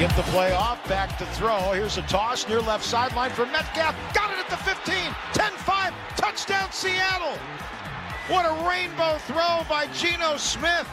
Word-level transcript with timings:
get 0.00 0.16
the 0.16 0.22
play 0.32 0.50
off, 0.52 0.82
back 0.88 1.18
to 1.18 1.26
throw. 1.26 1.72
Here's 1.72 1.98
a 1.98 2.02
toss 2.02 2.48
near 2.48 2.60
left 2.60 2.82
sideline 2.82 3.30
for 3.32 3.44
Metcalf. 3.44 3.94
Got 4.14 4.30
it 4.32 4.38
at 4.38 4.48
the 4.48 4.56
15, 4.56 4.94
10 5.34 5.52
5, 5.52 5.94
touchdown 6.16 6.72
Seattle. 6.72 7.36
What 8.28 8.46
a 8.46 8.66
rainbow 8.66 9.18
throw 9.26 9.62
by 9.68 9.88
Geno 9.92 10.38
Smith. 10.38 10.88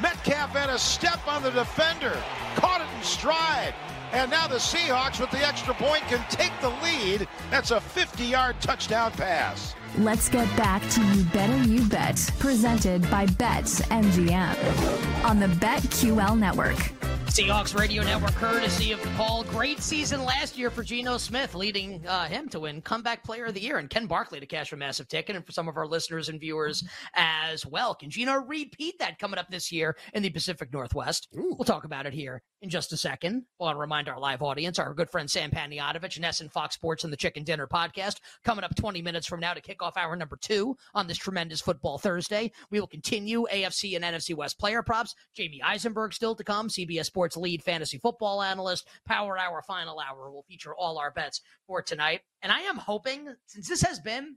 Metcalf 0.00 0.50
had 0.50 0.70
a 0.70 0.78
step 0.78 1.26
on 1.26 1.42
the 1.42 1.50
defender, 1.50 2.16
caught 2.54 2.80
it 2.80 2.86
in 2.96 3.02
stride. 3.02 3.74
And 4.12 4.30
now 4.30 4.46
the 4.46 4.56
Seahawks, 4.56 5.18
with 5.18 5.32
the 5.32 5.44
extra 5.44 5.74
point, 5.74 6.02
can 6.02 6.24
take 6.30 6.52
the 6.60 6.70
lead. 6.80 7.26
That's 7.50 7.72
a 7.72 7.80
50 7.80 8.22
yard 8.22 8.54
touchdown 8.60 9.10
pass. 9.12 9.74
Let's 9.98 10.28
get 10.28 10.46
back 10.56 10.88
to 10.90 11.00
You 11.00 11.24
Better 11.24 11.56
You 11.64 11.82
Bet, 11.88 12.30
presented 12.38 13.10
by 13.10 13.26
Bet 13.26 13.64
MGM 13.64 15.24
on 15.24 15.40
the 15.40 15.48
BetQL 15.48 16.38
network. 16.38 17.03
Seahawks 17.34 17.76
Radio 17.76 18.04
Network, 18.04 18.30
courtesy 18.36 18.92
of 18.92 19.02
the 19.02 19.08
Paul. 19.16 19.42
Great 19.42 19.80
season 19.80 20.24
last 20.24 20.56
year 20.56 20.70
for 20.70 20.84
Geno 20.84 21.16
Smith, 21.16 21.56
leading 21.56 22.06
uh, 22.06 22.26
him 22.26 22.48
to 22.50 22.60
win 22.60 22.80
Comeback 22.80 23.24
Player 23.24 23.46
of 23.46 23.54
the 23.54 23.60
Year, 23.60 23.78
and 23.78 23.90
Ken 23.90 24.06
Barkley 24.06 24.38
to 24.38 24.46
cash 24.46 24.72
a 24.72 24.76
massive 24.76 25.08
ticket, 25.08 25.34
and 25.34 25.44
for 25.44 25.50
some 25.50 25.66
of 25.66 25.76
our 25.76 25.84
listeners 25.84 26.28
and 26.28 26.38
viewers 26.38 26.84
as 27.16 27.66
well. 27.66 27.92
Can 27.92 28.08
Geno 28.08 28.34
repeat 28.34 29.00
that 29.00 29.18
coming 29.18 29.36
up 29.36 29.48
this 29.50 29.72
year 29.72 29.96
in 30.12 30.22
the 30.22 30.30
Pacific 30.30 30.72
Northwest? 30.72 31.26
Ooh. 31.36 31.56
We'll 31.58 31.64
talk 31.64 31.84
about 31.84 32.06
it 32.06 32.12
here 32.12 32.40
in 32.64 32.70
just 32.70 32.94
a 32.94 32.96
second. 32.96 33.44
I 33.60 33.64
want 33.64 33.76
to 33.76 33.80
remind 33.80 34.08
our 34.08 34.18
live 34.18 34.40
audience, 34.42 34.78
our 34.78 34.94
good 34.94 35.10
friend 35.10 35.30
Sam 35.30 35.50
Panayotovich, 35.50 36.18
Ness 36.18 36.42
Fox 36.50 36.74
Sports 36.74 37.04
and 37.04 37.12
the 37.12 37.16
Chicken 37.16 37.44
Dinner 37.44 37.66
podcast, 37.66 38.20
coming 38.42 38.64
up 38.64 38.74
20 38.74 39.02
minutes 39.02 39.26
from 39.26 39.40
now 39.40 39.52
to 39.52 39.60
kick 39.60 39.82
off 39.82 39.98
hour 39.98 40.16
number 40.16 40.36
two 40.40 40.74
on 40.94 41.06
this 41.06 41.18
tremendous 41.18 41.60
football 41.60 41.98
Thursday. 41.98 42.50
We 42.70 42.80
will 42.80 42.86
continue 42.86 43.46
AFC 43.52 43.96
and 43.96 44.04
NFC 44.04 44.34
West 44.34 44.58
player 44.58 44.82
props. 44.82 45.14
Jamey 45.38 45.58
Eisenberg 45.62 46.14
still 46.14 46.34
to 46.34 46.42
come, 46.42 46.68
CBS 46.68 47.04
Sports 47.04 47.36
lead 47.36 47.62
fantasy 47.62 47.98
football 47.98 48.42
analyst. 48.42 48.88
Power 49.06 49.38
Hour, 49.38 49.60
final 49.60 50.00
hour 50.00 50.30
will 50.30 50.44
feature 50.44 50.74
all 50.74 50.96
our 50.98 51.10
bets 51.10 51.42
for 51.66 51.82
tonight. 51.82 52.22
And 52.40 52.50
I 52.50 52.60
am 52.60 52.78
hoping, 52.78 53.28
since 53.44 53.68
this 53.68 53.82
has 53.82 54.00
been, 54.00 54.36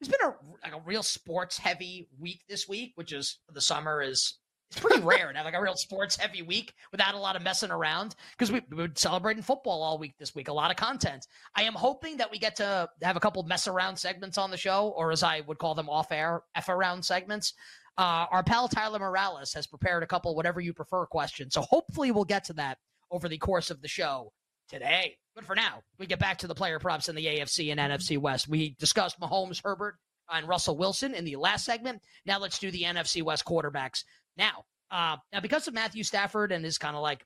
it's 0.00 0.08
been 0.08 0.28
a, 0.28 0.34
like 0.62 0.80
a 0.80 0.84
real 0.86 1.02
sports 1.02 1.58
heavy 1.58 2.08
week 2.20 2.42
this 2.48 2.68
week, 2.68 2.92
which 2.94 3.12
is 3.12 3.40
the 3.52 3.60
summer 3.60 4.00
is 4.00 4.38
it's 4.74 4.84
pretty 4.84 5.02
rare 5.02 5.30
to 5.30 5.36
have 5.36 5.44
like 5.44 5.54
a 5.54 5.62
real 5.62 5.76
sports 5.76 6.16
heavy 6.16 6.42
week 6.42 6.74
without 6.90 7.14
a 7.14 7.18
lot 7.18 7.36
of 7.36 7.42
messing 7.42 7.70
around 7.70 8.16
because 8.32 8.50
we, 8.50 8.56
have 8.56 8.68
been 8.68 8.96
celebrating 8.96 9.42
football 9.42 9.82
all 9.82 9.98
week 9.98 10.14
this 10.18 10.34
week, 10.34 10.48
a 10.48 10.52
lot 10.52 10.72
of 10.72 10.76
content. 10.76 11.28
I 11.54 11.62
am 11.62 11.74
hoping 11.74 12.16
that 12.16 12.30
we 12.30 12.38
get 12.38 12.56
to 12.56 12.88
have 13.02 13.16
a 13.16 13.20
couple 13.20 13.42
mess 13.44 13.68
around 13.68 13.96
segments 13.96 14.36
on 14.36 14.50
the 14.50 14.56
show, 14.56 14.92
or 14.96 15.12
as 15.12 15.22
I 15.22 15.42
would 15.42 15.58
call 15.58 15.76
them, 15.76 15.88
off 15.88 16.10
air 16.10 16.42
F 16.56 16.68
around 16.68 17.04
segments. 17.04 17.54
Uh, 17.96 18.26
our 18.32 18.42
pal 18.42 18.66
Tyler 18.66 18.98
Morales 18.98 19.52
has 19.52 19.68
prepared 19.68 20.02
a 20.02 20.06
couple 20.06 20.34
whatever 20.34 20.60
you 20.60 20.72
prefer 20.72 21.06
questions. 21.06 21.54
So 21.54 21.60
hopefully 21.60 22.10
we'll 22.10 22.24
get 22.24 22.44
to 22.44 22.54
that 22.54 22.78
over 23.12 23.28
the 23.28 23.38
course 23.38 23.70
of 23.70 23.80
the 23.80 23.88
show 23.88 24.32
today. 24.68 25.16
But 25.36 25.44
for 25.44 25.54
now, 25.54 25.82
we 25.98 26.06
get 26.06 26.18
back 26.18 26.38
to 26.38 26.48
the 26.48 26.54
player 26.54 26.80
props 26.80 27.08
in 27.08 27.14
the 27.14 27.26
AFC 27.26 27.70
and 27.70 27.78
NFC 27.78 28.18
West. 28.18 28.48
We 28.48 28.74
discussed 28.80 29.20
Mahomes, 29.20 29.60
Herbert, 29.62 29.96
and 30.32 30.48
Russell 30.48 30.76
Wilson 30.76 31.14
in 31.14 31.24
the 31.24 31.36
last 31.36 31.64
segment. 31.64 32.02
Now 32.26 32.38
let's 32.38 32.58
do 32.58 32.70
the 32.70 32.82
NFC 32.82 33.22
West 33.22 33.44
quarterbacks. 33.44 34.04
Now, 34.36 34.64
uh, 34.90 35.16
now 35.32 35.40
because 35.40 35.68
of 35.68 35.74
Matthew 35.74 36.04
Stafford 36.04 36.52
and 36.52 36.64
is 36.64 36.78
kind 36.78 36.96
of 36.96 37.02
like 37.02 37.24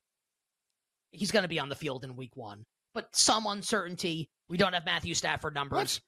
he's 1.10 1.30
going 1.30 1.42
to 1.42 1.48
be 1.48 1.58
on 1.58 1.68
the 1.68 1.74
field 1.74 2.04
in 2.04 2.16
Week 2.16 2.36
One, 2.36 2.64
but 2.94 3.14
some 3.14 3.46
uncertainty. 3.46 4.30
We 4.48 4.56
don't 4.56 4.72
have 4.72 4.84
Matthew 4.84 5.14
Stafford 5.14 5.54
numbers. 5.54 5.76
What? 5.76 6.00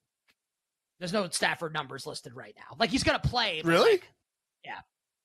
There's 0.98 1.12
no 1.12 1.28
Stafford 1.30 1.72
numbers 1.72 2.06
listed 2.06 2.34
right 2.34 2.54
now. 2.56 2.76
Like 2.78 2.90
he's 2.90 3.04
going 3.04 3.18
to 3.18 3.28
play. 3.28 3.62
Really? 3.64 3.92
Like, 3.92 4.08
yeah. 4.64 4.80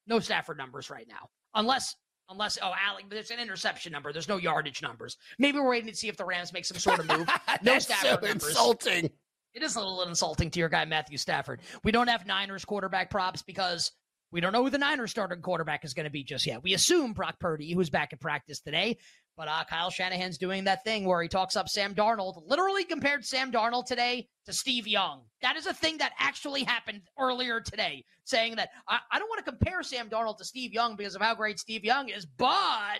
No 0.07 0.19
Stafford 0.19 0.57
numbers 0.57 0.89
right 0.89 1.07
now. 1.07 1.29
Unless 1.53 1.95
unless 2.29 2.57
oh 2.61 2.73
Alec, 2.87 3.05
there's 3.09 3.31
an 3.31 3.39
interception 3.39 3.91
number. 3.91 4.13
There's 4.13 4.29
no 4.29 4.37
yardage 4.37 4.81
numbers. 4.81 5.17
Maybe 5.37 5.59
we're 5.59 5.69
waiting 5.69 5.89
to 5.89 5.95
see 5.95 6.07
if 6.07 6.17
the 6.17 6.25
Rams 6.25 6.53
make 6.53 6.65
some 6.65 6.77
sort 6.77 6.99
of 6.99 7.07
move. 7.07 7.29
no 7.63 7.79
Stafford 7.79 8.19
so 8.21 8.27
numbers. 8.27 8.49
Insulting. 8.49 9.09
It 9.53 9.63
is 9.63 9.75
a 9.75 9.79
little 9.79 10.03
insulting 10.03 10.49
to 10.51 10.59
your 10.59 10.69
guy 10.69 10.83
Matthew 10.85 11.17
Stafford. 11.17 11.61
We 11.83 11.91
don't 11.91 12.07
have 12.07 12.25
Niners 12.25 12.65
quarterback 12.65 13.09
props 13.09 13.41
because 13.41 13.91
we 14.35 14.41
don't 14.41 14.51
know 14.51 14.65
who 14.65 14.69
the 14.69 14.77
Niners 14.77 15.11
starting 15.11 15.41
quarterback 15.41 15.85
is 15.85 15.93
going 15.93 16.03
to 16.03 16.09
be 16.09 16.21
just 16.21 16.45
yet. 16.45 16.61
We 16.61 16.73
assume 16.73 17.13
Brock 17.13 17.39
Purdy, 17.39 17.71
who's 17.71 17.89
back 17.89 18.11
in 18.11 18.19
practice 18.19 18.59
today, 18.59 18.97
but 19.37 19.47
uh, 19.47 19.63
Kyle 19.69 19.89
Shanahan's 19.89 20.37
doing 20.37 20.65
that 20.65 20.83
thing 20.83 21.05
where 21.05 21.21
he 21.21 21.29
talks 21.29 21.55
up 21.55 21.69
Sam 21.69 21.95
Darnold, 21.95 22.43
literally 22.45 22.83
compared 22.83 23.23
Sam 23.23 23.49
Darnold 23.49 23.85
today 23.85 24.27
to 24.45 24.51
Steve 24.51 24.89
Young. 24.89 25.21
That 25.41 25.55
is 25.55 25.67
a 25.67 25.73
thing 25.73 25.99
that 25.99 26.11
actually 26.19 26.65
happened 26.65 27.03
earlier 27.17 27.61
today, 27.61 28.03
saying 28.25 28.57
that 28.57 28.71
I, 28.89 28.99
I 29.09 29.19
don't 29.19 29.29
want 29.29 29.45
to 29.45 29.49
compare 29.49 29.81
Sam 29.83 30.09
Darnold 30.09 30.37
to 30.39 30.43
Steve 30.43 30.73
Young 30.73 30.97
because 30.97 31.15
of 31.15 31.21
how 31.21 31.33
great 31.33 31.57
Steve 31.57 31.85
Young 31.85 32.09
is, 32.09 32.25
but. 32.25 32.99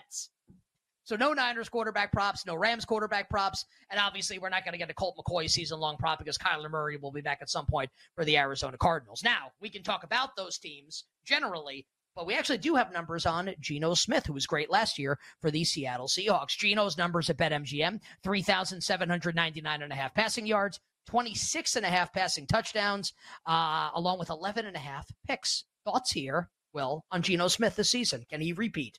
So 1.06 1.14
no 1.14 1.32
Niners 1.32 1.68
quarterback 1.68 2.10
props, 2.10 2.44
no 2.46 2.56
Rams 2.56 2.84
quarterback 2.84 3.30
props, 3.30 3.64
and 3.90 4.00
obviously 4.00 4.40
we're 4.40 4.48
not 4.48 4.64
going 4.64 4.72
to 4.72 4.78
get 4.78 4.90
a 4.90 4.94
Colt 4.94 5.16
McCoy 5.16 5.48
season 5.48 5.78
long 5.78 5.96
prop 5.96 6.18
because 6.18 6.36
Kyler 6.36 6.68
Murray 6.68 6.96
will 6.96 7.12
be 7.12 7.20
back 7.20 7.38
at 7.40 7.48
some 7.48 7.64
point 7.64 7.90
for 8.16 8.24
the 8.24 8.36
Arizona 8.36 8.76
Cardinals. 8.76 9.22
Now 9.22 9.52
we 9.60 9.70
can 9.70 9.84
talk 9.84 10.02
about 10.02 10.34
those 10.34 10.58
teams 10.58 11.04
generally, 11.24 11.86
but 12.16 12.26
we 12.26 12.34
actually 12.34 12.58
do 12.58 12.74
have 12.74 12.92
numbers 12.92 13.24
on 13.24 13.54
Geno 13.60 13.94
Smith, 13.94 14.26
who 14.26 14.32
was 14.32 14.48
great 14.48 14.68
last 14.68 14.98
year 14.98 15.16
for 15.40 15.52
the 15.52 15.62
Seattle 15.62 16.08
Seahawks. 16.08 16.58
Geno's 16.58 16.98
numbers 16.98 17.30
at 17.30 17.36
BetMGM 17.36 18.00
3,799 18.24 19.82
and 19.82 19.92
a 19.92 19.94
half 19.94 20.12
passing 20.12 20.44
yards, 20.44 20.80
26 21.06 21.76
and 21.76 21.86
a 21.86 21.88
half 21.88 22.12
passing 22.12 22.48
touchdowns, 22.48 23.12
uh, 23.46 23.90
along 23.94 24.18
with 24.18 24.30
11 24.30 24.66
and 24.66 24.74
a 24.74 24.80
half 24.80 25.06
picks. 25.24 25.66
Thoughts 25.84 26.10
here, 26.10 26.50
Will, 26.72 27.04
on 27.12 27.22
Geno 27.22 27.46
Smith 27.46 27.76
this 27.76 27.90
season? 27.90 28.26
Can 28.28 28.40
he 28.40 28.52
repeat? 28.52 28.98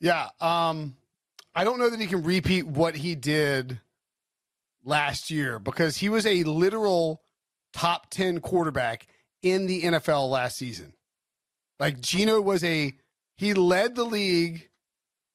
Yeah. 0.00 0.28
Um, 0.40 0.96
I 1.54 1.64
don't 1.64 1.78
know 1.78 1.88
that 1.88 2.00
he 2.00 2.06
can 2.06 2.22
repeat 2.22 2.66
what 2.66 2.96
he 2.96 3.14
did 3.14 3.80
last 4.84 5.30
year 5.30 5.58
because 5.58 5.96
he 5.96 6.08
was 6.08 6.26
a 6.26 6.44
literal 6.44 7.22
top 7.72 8.10
10 8.10 8.40
quarterback 8.40 9.06
in 9.42 9.66
the 9.66 9.82
NFL 9.82 10.30
last 10.30 10.56
season. 10.56 10.92
Like 11.78 12.00
Geno 12.00 12.40
was 12.40 12.64
a 12.64 12.92
he 13.36 13.52
led 13.52 13.94
the 13.94 14.04
league 14.04 14.70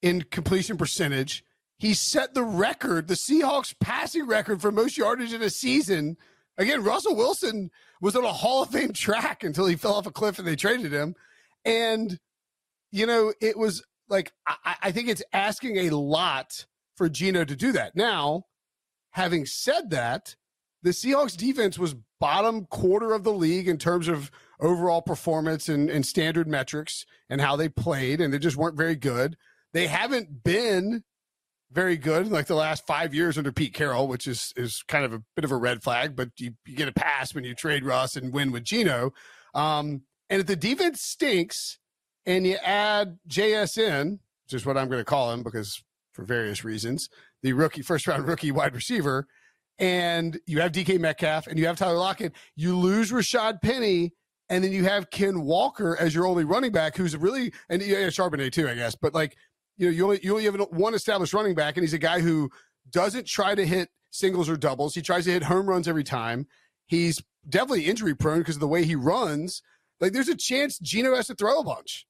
in 0.01 0.23
completion 0.23 0.77
percentage. 0.77 1.43
He 1.77 1.93
set 1.93 2.33
the 2.33 2.43
record, 2.43 3.07
the 3.07 3.15
Seahawks 3.15 3.75
passing 3.79 4.27
record 4.27 4.61
for 4.61 4.71
most 4.71 4.97
yardage 4.97 5.33
in 5.33 5.41
a 5.41 5.49
season. 5.49 6.17
Again, 6.57 6.83
Russell 6.83 7.15
Wilson 7.15 7.71
was 8.01 8.15
on 8.15 8.23
a 8.23 8.33
Hall 8.33 8.63
of 8.63 8.69
Fame 8.69 8.93
track 8.93 9.43
until 9.43 9.65
he 9.65 9.75
fell 9.75 9.95
off 9.95 10.05
a 10.05 10.11
cliff 10.11 10.39
and 10.39 10.47
they 10.47 10.55
traded 10.55 10.91
him. 10.91 11.15
And, 11.65 12.19
you 12.91 13.05
know, 13.05 13.33
it 13.39 13.57
was 13.57 13.83
like, 14.11 14.31
I, 14.45 14.75
I 14.83 14.91
think 14.91 15.09
it's 15.09 15.23
asking 15.33 15.77
a 15.77 15.89
lot 15.89 16.65
for 16.95 17.09
Geno 17.09 17.45
to 17.45 17.55
do 17.55 17.71
that. 17.71 17.95
Now, 17.95 18.43
having 19.11 19.45
said 19.45 19.89
that, 19.89 20.35
the 20.83 20.91
Seahawks 20.91 21.37
defense 21.37 21.79
was 21.79 21.95
bottom 22.19 22.65
quarter 22.65 23.13
of 23.13 23.23
the 23.23 23.33
league 23.33 23.67
in 23.67 23.77
terms 23.77 24.07
of 24.07 24.29
overall 24.59 25.01
performance 25.01 25.69
and, 25.69 25.89
and 25.89 26.05
standard 26.05 26.47
metrics 26.47 27.05
and 27.29 27.41
how 27.41 27.55
they 27.55 27.69
played, 27.69 28.21
and 28.21 28.33
they 28.33 28.39
just 28.39 28.57
weren't 28.57 28.77
very 28.77 28.95
good. 28.95 29.37
They 29.73 29.87
haven't 29.87 30.43
been 30.43 31.03
very 31.71 31.97
good 31.97 32.29
like 32.29 32.47
the 32.47 32.55
last 32.55 32.85
five 32.85 33.13
years 33.13 33.37
under 33.37 33.51
Pete 33.51 33.73
Carroll, 33.73 34.07
which 34.07 34.27
is 34.27 34.53
is 34.57 34.83
kind 34.87 35.05
of 35.05 35.13
a 35.13 35.23
bit 35.35 35.45
of 35.45 35.51
a 35.51 35.57
red 35.57 35.81
flag, 35.81 36.15
but 36.15 36.29
you, 36.37 36.51
you 36.65 36.75
get 36.75 36.89
a 36.89 36.93
pass 36.93 37.33
when 37.33 37.43
you 37.43 37.55
trade 37.55 37.85
Russ 37.85 38.15
and 38.15 38.33
win 38.33 38.51
with 38.51 38.65
Geno. 38.65 39.13
Um, 39.53 40.01
and 40.29 40.41
if 40.41 40.47
the 40.47 40.55
defense 40.55 41.01
stinks 41.01 41.79
and 42.25 42.45
you 42.45 42.55
add 42.63 43.17
JSN, 43.27 44.19
which 44.45 44.53
is 44.53 44.65
what 44.65 44.77
I'm 44.77 44.87
going 44.87 45.01
to 45.01 45.05
call 45.05 45.31
him 45.31 45.43
because 45.43 45.81
for 46.13 46.23
various 46.23 46.63
reasons, 46.63 47.09
the 47.43 47.53
rookie 47.53 47.81
first 47.81 48.07
round 48.07 48.27
rookie 48.27 48.51
wide 48.51 48.75
receiver, 48.75 49.27
and 49.79 50.39
you 50.45 50.61
have 50.61 50.71
DK 50.71 50.99
Metcalf 50.99 51.47
and 51.47 51.57
you 51.57 51.65
have 51.65 51.77
Tyler 51.77 51.97
Lockett. 51.97 52.33
You 52.55 52.77
lose 52.77 53.11
Rashad 53.11 53.61
Penny, 53.61 54.13
and 54.49 54.63
then 54.63 54.71
you 54.71 54.83
have 54.83 55.09
Ken 55.09 55.41
Walker 55.41 55.97
as 55.99 56.13
your 56.13 56.27
only 56.27 56.43
running 56.43 56.71
back, 56.71 56.95
who's 56.95 57.15
really 57.17 57.53
and 57.69 57.81
yeah, 57.81 58.07
Charbonnet 58.07 58.51
too, 58.51 58.69
I 58.69 58.75
guess. 58.75 58.95
But 58.95 59.13
like 59.13 59.37
you 59.77 59.87
know, 59.87 59.91
you 59.91 60.03
only 60.03 60.19
you 60.21 60.31
only 60.31 60.45
have 60.45 60.59
one 60.71 60.93
established 60.93 61.33
running 61.33 61.55
back, 61.55 61.77
and 61.77 61.83
he's 61.83 61.93
a 61.93 61.99
guy 61.99 62.19
who 62.19 62.49
doesn't 62.91 63.25
try 63.25 63.55
to 63.55 63.65
hit 63.65 63.89
singles 64.11 64.49
or 64.49 64.57
doubles. 64.57 64.93
He 64.93 65.01
tries 65.01 65.25
to 65.25 65.31
hit 65.31 65.43
home 65.43 65.67
runs 65.67 65.87
every 65.87 66.03
time. 66.03 66.47
He's 66.85 67.23
definitely 67.47 67.85
injury 67.85 68.13
prone 68.13 68.39
because 68.39 68.57
of 68.57 68.61
the 68.61 68.67
way 68.67 68.83
he 68.83 68.95
runs. 68.95 69.61
Like 69.99 70.11
there's 70.13 70.27
a 70.27 70.35
chance 70.35 70.77
Geno 70.79 71.15
has 71.15 71.27
to 71.27 71.35
throw 71.35 71.59
a 71.59 71.63
bunch. 71.63 72.05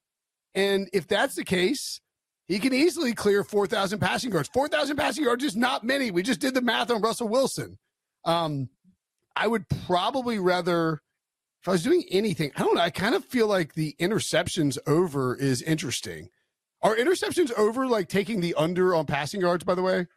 And 0.54 0.90
if 0.94 1.08
that's 1.08 1.36
the 1.36 1.44
case, 1.44 2.02
he 2.48 2.60
can 2.60 2.74
easily 2.74 3.14
clear 3.14 3.44
4,000 3.44 4.00
passing 4.00 4.32
yards. 4.32 4.50
4,000 4.54 4.98
passing 4.98 5.24
yards 5.24 5.44
is 5.44 5.56
not 5.56 5.84
many. 5.84 6.12
We 6.12 6.24
just 6.24 6.42
did 6.42 6.54
the 6.54 6.62
math 6.62 6.92
on 6.92 7.02
Russell 7.02 7.30
Wilson. 7.30 7.78
Um, 8.26 8.70
I 9.36 9.48
would 9.48 9.70
probably 9.88 10.38
rather, 10.40 11.02
if 11.62 11.68
I 11.68 11.72
was 11.72 11.84
doing 11.84 12.04
anything, 12.12 12.52
I 12.56 12.64
don't 12.64 12.76
know. 12.76 12.82
I 12.82 12.90
kind 12.90 13.16
of 13.16 13.24
feel 13.24 13.48
like 13.48 13.74
the 13.74 13.96
interceptions 14.00 14.78
over 14.86 15.36
is 15.36 15.62
interesting. 15.62 16.30
Are 16.82 16.96
interceptions 16.96 17.54
over 17.58 17.88
like 17.88 18.10
taking 18.10 18.42
the 18.42 18.56
under 18.56 18.96
on 18.96 19.06
passing 19.06 19.42
yards, 19.42 19.64
by 19.64 19.76
the 19.76 19.84
way? 19.84 20.08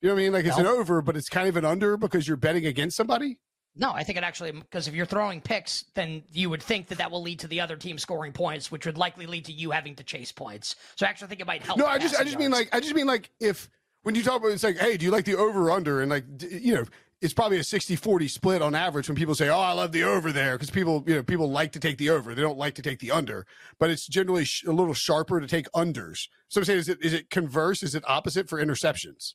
You 0.00 0.08
know 0.08 0.14
what 0.14 0.20
I 0.20 0.22
mean? 0.24 0.32
Like 0.32 0.46
it's 0.46 0.58
no. 0.58 0.64
an 0.64 0.80
over, 0.80 1.00
but 1.00 1.16
it's 1.16 1.28
kind 1.28 1.48
of 1.48 1.56
an 1.56 1.64
under 1.64 1.96
because 1.96 2.26
you're 2.26 2.36
betting 2.36 2.66
against 2.66 2.96
somebody. 2.96 3.38
No, 3.74 3.90
I 3.90 4.02
think 4.04 4.18
it 4.18 4.24
actually 4.24 4.52
because 4.52 4.86
if 4.86 4.94
you're 4.94 5.06
throwing 5.06 5.40
picks, 5.40 5.84
then 5.94 6.22
you 6.32 6.50
would 6.50 6.62
think 6.62 6.88
that 6.88 6.98
that 6.98 7.10
will 7.10 7.22
lead 7.22 7.38
to 7.40 7.48
the 7.48 7.60
other 7.60 7.76
team 7.76 7.98
scoring 7.98 8.32
points, 8.32 8.70
which 8.70 8.84
would 8.84 8.98
likely 8.98 9.26
lead 9.26 9.46
to 9.46 9.52
you 9.52 9.70
having 9.70 9.94
to 9.96 10.04
chase 10.04 10.30
points. 10.30 10.76
So 10.96 11.06
I 11.06 11.08
actually 11.08 11.28
think 11.28 11.40
it 11.40 11.46
might 11.46 11.62
help. 11.62 11.78
No, 11.78 11.86
I 11.86 11.98
just 11.98 12.14
I 12.14 12.18
just 12.18 12.32
yards. 12.32 12.38
mean 12.42 12.50
like 12.50 12.68
I 12.72 12.80
just 12.80 12.94
mean 12.94 13.06
like 13.06 13.30
if 13.40 13.70
when 14.02 14.14
you 14.14 14.22
talk 14.22 14.40
about 14.40 14.52
it's 14.52 14.62
like, 14.62 14.76
hey, 14.76 14.96
do 14.96 15.06
you 15.06 15.10
like 15.10 15.24
the 15.24 15.36
over 15.36 15.70
under 15.70 16.02
and 16.02 16.10
like 16.10 16.24
you 16.50 16.74
know 16.74 16.84
it's 17.22 17.32
probably 17.32 17.56
a 17.56 17.62
60-40 17.62 18.28
split 18.28 18.62
on 18.62 18.74
average 18.74 19.08
when 19.08 19.14
people 19.14 19.36
say, 19.36 19.48
"Oh, 19.48 19.60
I 19.60 19.72
love 19.72 19.92
the 19.92 20.02
over 20.02 20.32
there," 20.32 20.56
because 20.56 20.70
people, 20.70 21.04
you 21.06 21.14
know, 21.14 21.22
people 21.22 21.48
like 21.48 21.70
to 21.72 21.78
take 21.78 21.96
the 21.96 22.10
over. 22.10 22.34
They 22.34 22.42
don't 22.42 22.58
like 22.58 22.74
to 22.74 22.82
take 22.82 22.98
the 22.98 23.12
under, 23.12 23.46
but 23.78 23.90
it's 23.90 24.08
generally 24.08 24.44
sh- 24.44 24.64
a 24.64 24.72
little 24.72 24.92
sharper 24.92 25.40
to 25.40 25.46
take 25.46 25.70
unders. 25.70 26.26
So 26.48 26.60
I'm 26.60 26.64
saying, 26.64 26.80
is 26.80 26.88
it 26.88 26.98
is 27.00 27.12
it 27.12 27.30
converse? 27.30 27.84
Is 27.84 27.94
it 27.94 28.02
opposite 28.08 28.48
for 28.48 28.60
interceptions? 28.62 29.34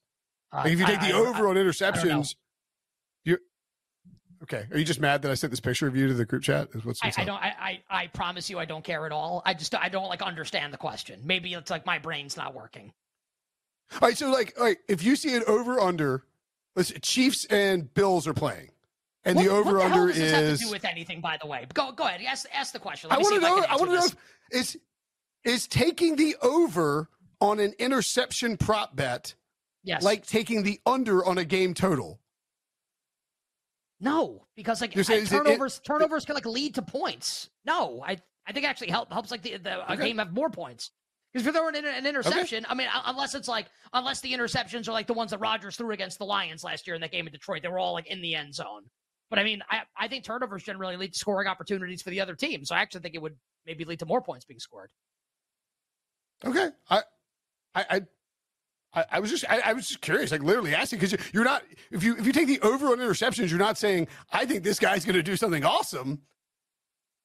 Uh, 0.52 0.64
like 0.66 0.74
if 0.74 0.80
you 0.80 0.86
take 0.86 1.00
I, 1.00 1.12
the 1.12 1.16
I, 1.16 1.20
over 1.20 1.48
I, 1.48 1.52
on 1.52 1.56
interceptions, 1.56 2.36
okay? 4.44 4.66
Are 4.72 4.78
you 4.78 4.86
just 4.86 5.00
mad 5.00 5.22
that 5.22 5.32
I 5.32 5.34
sent 5.34 5.52
this 5.52 5.60
picture 5.60 5.88
of 5.88 5.96
you 5.96 6.08
to 6.08 6.14
the 6.14 6.26
group 6.26 6.44
chat? 6.44 6.70
Is 6.74 6.86
what's, 6.86 7.04
what's 7.04 7.18
I, 7.18 7.24
don't. 7.24 7.42
I, 7.42 7.82
I 7.90 8.08
promise 8.08 8.50
you, 8.50 8.60
I 8.60 8.66
don't 8.66 8.84
care 8.84 9.06
at 9.06 9.12
all. 9.12 9.42
I 9.46 9.54
just 9.54 9.74
I 9.76 9.90
don't 9.90 10.08
like 10.08 10.22
understand 10.22 10.74
the 10.74 10.78
question. 10.78 11.22
Maybe 11.24 11.54
it's 11.54 11.72
like 11.72 11.86
my 11.86 12.00
brain's 12.00 12.38
not 12.38 12.54
working. 12.54 12.94
All 13.94 14.00
right, 14.02 14.18
so 14.18 14.30
like, 14.30 14.54
all 14.58 14.66
right, 14.66 14.78
if 14.88 15.04
you 15.04 15.16
see 15.16 15.36
an 15.36 15.44
over 15.48 15.80
under 15.80 16.24
Chiefs 17.02 17.46
and 17.46 17.94
Bills 17.94 18.28
are 18.28 18.34
playing. 18.34 18.72
And 19.26 19.36
what, 19.36 19.44
the 19.44 19.52
over 19.52 19.82
under 19.82 20.10
is 20.10 20.18
have 20.32 20.58
to 20.58 20.66
do 20.66 20.72
with 20.72 20.86
anything, 20.86 21.20
by 21.20 21.38
the 21.42 21.48
way. 21.48 21.66
Go 21.74 21.92
go 21.92 22.06
ahead. 22.06 22.22
Ask 22.26 22.48
ask 22.54 22.72
the 22.72 22.80
question. 22.80 23.10
Let 23.10 23.20
I 23.20 23.22
want 23.22 23.36
to 23.36 23.42
know. 23.42 23.58
I, 23.58 23.74
I 23.74 23.76
want 23.76 23.90
to 23.90 23.98
know 23.98 24.06
if 24.06 24.16
is 24.52 24.78
is 25.44 25.68
taking 25.68 26.16
the 26.16 26.38
over 26.42 27.10
on 27.42 27.60
an 27.60 27.74
interception 27.78 28.56
prop 28.56 28.96
bet. 28.96 29.34
Yes. 29.84 30.04
Like 30.04 30.26
taking 30.26 30.64
the 30.64 30.80
under 30.86 31.26
on 31.26 31.38
a 31.38 31.46
game 31.46 31.74
total. 31.74 32.20
No, 34.00 34.46
because 34.56 34.82
like 34.82 34.94
saying, 35.00 35.26
turnovers, 35.26 35.78
it, 35.78 35.82
it, 35.82 35.86
turnovers 35.86 36.26
can 36.26 36.36
like 36.36 36.46
lead 36.46 36.76
to 36.76 36.82
points. 36.82 37.50
No, 37.66 38.04
I 38.06 38.18
I 38.46 38.54
think 38.54 38.66
actually 38.66 38.90
help 38.90 39.12
helps 39.12 39.32
like 39.32 39.42
the, 39.42 39.58
the 39.58 39.84
okay. 39.92 39.94
a 39.94 39.98
game 39.98 40.18
have 40.20 40.34
more 40.34 40.50
points. 40.50 40.92
Because 41.34 41.46
if 41.46 41.54
you're 41.54 41.62
throwing 41.62 41.76
an, 41.76 41.86
an 41.86 42.06
interception, 42.06 42.64
okay. 42.64 42.72
I 42.72 42.76
mean, 42.76 42.88
unless 43.06 43.36
it's 43.36 43.50
like, 43.50 43.68
unless 43.94 44.22
the 44.22 44.32
interceptions 44.32 44.88
are 44.88 44.94
like 44.94 45.08
the 45.08 45.14
ones 45.14 45.32
that 45.32 45.40
Rodgers 45.40 45.76
threw 45.76 45.92
against 45.92 46.20
the 46.20 46.26
Lions 46.26 46.64
last 46.64 46.88
year 46.88 46.96
in 46.96 47.02
that 47.02 47.12
game 47.12 47.28
in 47.28 47.34
Detroit, 47.34 47.62
they 47.64 47.68
were 47.68 47.80
all 47.80 47.94
like 47.94 48.08
in 48.08 48.22
the 48.22 48.34
end 48.34 48.56
zone. 48.56 48.84
But 49.30 49.40
I 49.40 49.44
mean, 49.44 49.62
I, 49.70 49.82
I 49.98 50.08
think 50.08 50.24
turnovers 50.24 50.64
generally 50.64 50.96
lead 50.96 51.14
to 51.14 51.20
scoring 51.20 51.48
opportunities 51.48 52.02
for 52.02 52.12
the 52.12 52.22
other 52.22 52.34
team. 52.34 52.64
So 52.64 52.76
I 52.76 52.80
actually 52.80 53.02
think 53.02 53.16
it 53.16 53.22
would 53.22 53.36
maybe 53.66 53.84
lead 53.84 54.00
to 54.00 54.06
more 54.06 54.22
points 54.22 54.46
being 54.46 54.60
scored. 54.60 54.90
Okay. 56.46 56.70
I, 56.90 57.02
I, 57.76 57.86
I, 57.90 58.02
I 59.12 59.20
was 59.20 59.30
just, 59.30 59.46
I, 59.50 59.60
I, 59.66 59.74
was 59.74 59.88
just 59.88 60.02
curious, 60.02 60.32
like 60.32 60.44
literally 60.44 60.74
asking 60.74 61.00
because 61.00 61.18
you're 61.34 61.44
not, 61.44 61.64
if 61.92 62.04
you 62.04 62.16
if 62.18 62.26
you 62.26 62.32
take 62.32 62.48
the 62.48 62.60
over 62.62 62.88
on 62.88 62.98
interceptions, 62.98 63.50
you're 63.50 63.60
not 63.60 63.78
saying 63.78 64.08
I 64.32 64.46
think 64.46 64.64
this 64.64 64.80
guy's 64.80 65.06
going 65.06 65.16
to 65.16 65.24
do 65.24 65.36
something 65.36 65.66
awesome. 65.66 66.22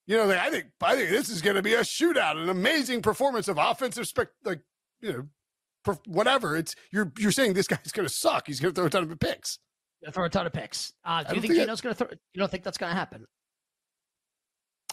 You 0.06 0.16
know, 0.16 0.26
like, 0.26 0.38
I 0.38 0.50
think 0.50 0.66
I 0.80 0.96
think 0.96 1.10
this 1.10 1.28
is 1.28 1.42
going 1.42 1.56
to 1.56 1.62
be 1.62 1.74
a 1.74 1.80
shootout, 1.80 2.42
an 2.42 2.48
amazing 2.48 3.02
performance 3.02 3.48
of 3.48 3.58
offensive 3.58 4.06
spec, 4.06 4.28
like 4.44 4.60
you 5.00 5.12
know, 5.12 5.26
per, 5.84 5.98
whatever. 6.06 6.56
It's 6.56 6.74
you're 6.90 7.12
you're 7.18 7.32
saying 7.32 7.54
this 7.54 7.68
guy's 7.68 7.92
going 7.92 8.08
to 8.08 8.12
suck. 8.12 8.46
He's 8.46 8.60
going 8.60 8.74
to 8.74 8.80
throw 8.80 8.86
a 8.86 8.90
ton 8.90 9.10
of 9.10 9.20
picks. 9.20 9.58
Throw 10.10 10.24
a 10.24 10.28
ton 10.28 10.46
of 10.46 10.52
picks. 10.52 10.92
Uh, 11.04 11.22
do 11.22 11.36
you 11.36 11.40
think, 11.40 11.52
think 11.52 11.62
Geno's 11.64 11.80
going 11.80 11.94
to 11.94 11.98
throw? 11.98 12.08
You 12.10 12.38
don't 12.40 12.50
think 12.50 12.64
that's 12.64 12.78
going 12.78 12.90
to 12.90 12.96
happen? 12.96 13.24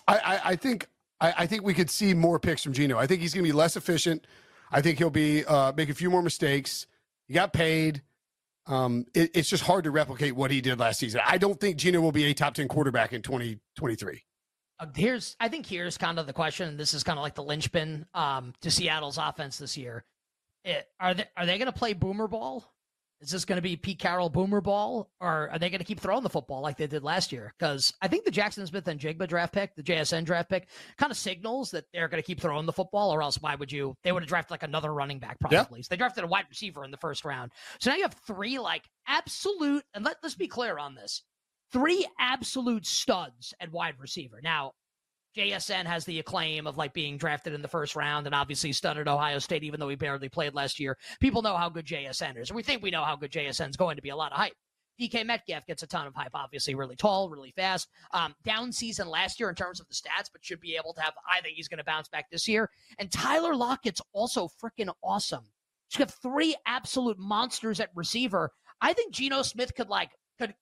I, 0.07 0.17
I, 0.17 0.41
I 0.51 0.55
think 0.55 0.87
I, 1.19 1.33
I, 1.39 1.47
think 1.47 1.63
we 1.63 1.73
could 1.73 1.89
see 1.89 2.13
more 2.13 2.39
picks 2.39 2.63
from 2.63 2.73
Geno. 2.73 2.97
I 2.97 3.07
think 3.07 3.21
he's 3.21 3.33
going 3.33 3.43
to 3.43 3.47
be 3.47 3.55
less 3.55 3.75
efficient. 3.75 4.25
I 4.71 4.81
think 4.81 4.97
he'll 4.97 5.09
be 5.09 5.45
uh, 5.45 5.73
make 5.75 5.89
a 5.89 5.93
few 5.93 6.09
more 6.09 6.21
mistakes. 6.21 6.87
He 7.27 7.33
got 7.33 7.53
paid. 7.53 8.03
Um, 8.67 9.05
it, 9.15 9.31
it's 9.33 9.49
just 9.49 9.63
hard 9.63 9.85
to 9.85 9.91
replicate 9.91 10.35
what 10.35 10.51
he 10.51 10.61
did 10.61 10.79
last 10.79 10.99
season. 10.99 11.21
I 11.25 11.37
don't 11.37 11.59
think 11.59 11.77
Geno 11.77 12.01
will 12.01 12.11
be 12.11 12.25
a 12.25 12.33
top 12.33 12.53
ten 12.53 12.67
quarterback 12.67 13.13
in 13.13 13.21
twenty 13.21 13.59
twenty 13.75 13.95
three. 13.95 14.23
Uh, 14.79 14.85
here's 14.95 15.35
I 15.39 15.47
think 15.47 15.65
here's 15.65 15.97
kind 15.97 16.19
of 16.19 16.27
the 16.27 16.33
question. 16.33 16.77
This 16.77 16.93
is 16.93 17.03
kind 17.03 17.17
of 17.17 17.23
like 17.23 17.35
the 17.35 17.43
linchpin 17.43 18.05
um, 18.13 18.53
to 18.61 18.71
Seattle's 18.71 19.17
offense 19.17 19.57
this 19.57 19.75
year. 19.77 20.03
It, 20.63 20.87
are 20.99 21.13
they 21.13 21.25
are 21.35 21.45
they 21.45 21.57
going 21.57 21.71
to 21.71 21.77
play 21.77 21.93
boomer 21.93 22.27
ball? 22.27 22.71
Is 23.21 23.31
this 23.31 23.43
going 23.43 23.57
to 23.57 23.61
be 23.61 23.75
Pete 23.75 23.99
Carroll 23.99 24.29
boomer 24.29 24.61
ball, 24.61 25.11
or 25.19 25.49
are 25.51 25.59
they 25.59 25.69
going 25.69 25.79
to 25.79 25.85
keep 25.85 25.99
throwing 25.99 26.23
the 26.23 26.29
football 26.29 26.61
like 26.61 26.77
they 26.77 26.87
did 26.87 27.03
last 27.03 27.33
year? 27.33 27.53
Because 27.59 27.93
I 28.01 28.07
think 28.07 28.23
the 28.23 28.31
Jackson 28.31 28.65
Smith-Njigba 28.65 29.27
draft 29.27 29.53
pick, 29.53 29.75
the 29.75 29.83
JSN 29.83 30.23
draft 30.23 30.49
pick, 30.49 30.69
kind 30.97 31.11
of 31.11 31.17
signals 31.17 31.71
that 31.71 31.85
they're 31.91 32.07
going 32.07 32.21
to 32.21 32.25
keep 32.25 32.39
throwing 32.39 32.65
the 32.65 32.71
football, 32.71 33.13
or 33.13 33.21
else 33.21 33.41
why 33.41 33.55
would 33.55 33.71
you? 33.71 33.95
They 34.03 34.13
would 34.13 34.23
have 34.23 34.29
drafted 34.29 34.51
like 34.51 34.63
another 34.63 34.93
running 34.93 35.19
back 35.19 35.37
probably. 35.39 35.79
Yeah. 35.79 35.83
So 35.83 35.87
they 35.89 35.97
drafted 35.97 36.23
a 36.23 36.27
wide 36.27 36.45
receiver 36.49 36.85
in 36.85 36.91
the 36.91 36.97
first 36.97 37.25
round. 37.25 37.51
So 37.79 37.89
now 37.89 37.97
you 37.97 38.03
have 38.03 38.15
three 38.25 38.57
like 38.57 38.83
absolute, 39.07 39.83
and 39.93 40.05
let, 40.05 40.17
let's 40.23 40.35
be 40.35 40.47
clear 40.47 40.77
on 40.77 40.95
this 40.95 41.23
three 41.71 42.05
absolute 42.19 42.85
studs 42.85 43.53
at 43.59 43.71
wide 43.71 43.95
receiver. 43.99 44.39
Now, 44.41 44.73
JSN 45.37 45.85
has 45.85 46.05
the 46.05 46.19
acclaim 46.19 46.67
of 46.67 46.77
like 46.77 46.93
being 46.93 47.17
drafted 47.17 47.53
in 47.53 47.61
the 47.61 47.67
first 47.67 47.95
round 47.95 48.25
and 48.25 48.35
obviously 48.35 48.71
studded 48.71 49.07
Ohio 49.07 49.39
State, 49.39 49.63
even 49.63 49.79
though 49.79 49.89
he 49.89 49.95
barely 49.95 50.29
played 50.29 50.53
last 50.53 50.79
year. 50.79 50.97
People 51.19 51.41
know 51.41 51.55
how 51.55 51.69
good 51.69 51.85
JSN 51.85 52.37
is. 52.37 52.51
We 52.51 52.63
think 52.63 52.81
we 52.81 52.91
know 52.91 53.03
how 53.03 53.15
good 53.15 53.31
JSN 53.31 53.69
is 53.69 53.77
going 53.77 53.95
to 53.95 54.01
be. 54.01 54.09
A 54.09 54.15
lot 54.15 54.31
of 54.31 54.37
hype. 54.37 54.53
DK 54.99 55.25
Metcalf 55.25 55.65
gets 55.65 55.81
a 55.81 55.87
ton 55.87 56.07
of 56.07 56.13
hype, 56.13 56.31
obviously, 56.33 56.75
really 56.75 56.95
tall, 56.95 57.29
really 57.29 57.53
fast. 57.55 57.87
Um, 58.11 58.35
down 58.43 58.71
season 58.73 59.07
last 59.07 59.39
year 59.39 59.47
in 59.47 59.55
terms 59.55 59.79
of 59.79 59.87
the 59.87 59.93
stats, 59.93 60.29
but 60.31 60.43
should 60.43 60.59
be 60.59 60.75
able 60.75 60.93
to 60.93 61.01
have, 61.01 61.13
I 61.29 61.39
think 61.39 61.55
he's 61.55 61.69
going 61.69 61.77
to 61.77 61.85
bounce 61.85 62.09
back 62.09 62.29
this 62.29 62.47
year. 62.49 62.69
And 62.97 63.09
Tyler 63.09 63.55
Lockett's 63.55 64.01
also 64.11 64.49
freaking 64.61 64.91
awesome. 65.01 65.45
You 65.93 65.99
have 65.99 66.13
three 66.21 66.55
absolute 66.67 67.17
monsters 67.17 67.79
at 67.79 67.89
receiver. 67.95 68.51
I 68.81 68.93
think 68.93 69.13
Geno 69.13 69.41
Smith 69.41 69.73
could 69.73 69.89
like 69.89 70.11
could 70.37 70.53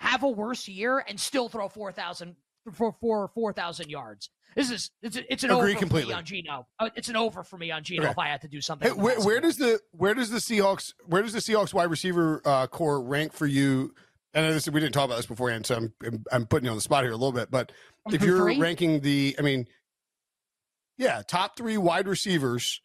have 0.00 0.22
a 0.22 0.28
worse 0.28 0.68
year 0.68 1.04
and 1.08 1.18
still 1.18 1.48
throw 1.48 1.68
4,000 1.68 2.36
for 2.72 2.92
for 3.00 3.28
4,000 3.34 3.90
yards. 3.90 4.30
This 4.56 4.70
is 4.70 4.90
it's 5.02 5.18
it's 5.28 5.42
an 5.44 5.50
Agree 5.50 5.72
over 5.72 5.78
completely. 5.78 6.12
for 6.12 6.16
me 6.16 6.18
on 6.18 6.24
Geno. 6.24 6.66
Uh, 6.78 6.90
it's 6.94 7.08
an 7.08 7.16
over 7.16 7.42
for 7.42 7.58
me 7.58 7.70
on 7.70 7.82
Geno 7.82 8.02
okay. 8.02 8.10
if 8.10 8.18
I 8.18 8.28
had 8.28 8.40
to 8.42 8.48
do 8.48 8.60
something. 8.60 8.88
Hey, 8.88 8.94
where, 8.94 9.20
where 9.20 9.40
does 9.40 9.56
the 9.56 9.80
where 9.90 10.14
does 10.14 10.30
the 10.30 10.38
Seahawks 10.38 10.94
where 11.06 11.22
does 11.22 11.32
the 11.32 11.40
Seahawks 11.40 11.74
wide 11.74 11.90
receiver 11.90 12.40
uh, 12.44 12.66
core 12.68 13.02
rank 13.02 13.32
for 13.32 13.46
you? 13.46 13.94
And 14.32 14.46
I 14.46 14.50
this, 14.50 14.68
we 14.68 14.80
didn't 14.80 14.94
talk 14.94 15.04
about 15.04 15.16
this 15.16 15.26
beforehand, 15.26 15.64
so 15.64 15.76
I'm, 15.76 15.92
I'm, 16.04 16.24
I'm 16.32 16.46
putting 16.46 16.64
you 16.64 16.70
on 16.70 16.76
the 16.76 16.82
spot 16.82 17.04
here 17.04 17.12
a 17.12 17.16
little 17.16 17.32
bit. 17.32 17.52
But 17.52 17.70
if 18.10 18.22
you're 18.22 18.38
three? 18.38 18.58
ranking 18.58 19.00
the, 19.00 19.36
I 19.38 19.42
mean, 19.42 19.68
yeah, 20.98 21.22
top 21.22 21.56
three 21.56 21.76
wide 21.76 22.08
receivers 22.08 22.80